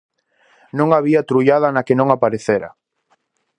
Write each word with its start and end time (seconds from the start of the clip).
Non 0.77 0.89
había 0.95 1.27
trullada 1.29 1.67
na 1.75 1.85
que 1.87 1.97
non 1.99 2.07
aparecera. 2.11 2.69